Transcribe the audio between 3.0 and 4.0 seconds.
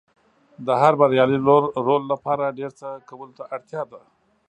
کولو ته اړتیا